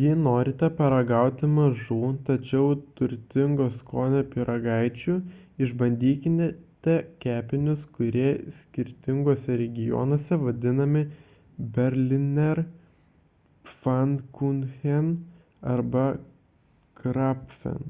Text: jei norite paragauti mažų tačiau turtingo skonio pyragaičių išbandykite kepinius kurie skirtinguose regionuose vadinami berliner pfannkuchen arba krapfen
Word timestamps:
jei 0.00 0.16
norite 0.24 0.66
paragauti 0.80 1.46
mažų 1.54 1.96
tačiau 2.26 2.66
turtingo 2.98 3.64
skonio 3.78 4.18
pyragaičių 4.34 5.14
išbandykite 5.66 6.94
kepinius 7.24 7.82
kurie 7.96 8.22
skirtinguose 8.58 9.56
regionuose 9.62 10.38
vadinami 10.44 11.02
berliner 11.78 12.62
pfannkuchen 13.72 15.10
arba 15.74 16.06
krapfen 17.02 17.84